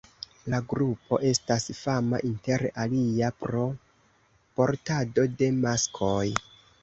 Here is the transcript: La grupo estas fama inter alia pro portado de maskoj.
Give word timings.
La 0.51 0.59
grupo 0.69 1.17
estas 1.31 1.67
fama 1.79 2.19
inter 2.29 2.63
alia 2.85 3.29
pro 3.43 3.63
portado 4.61 5.27
de 5.43 5.51
maskoj. 5.59 6.27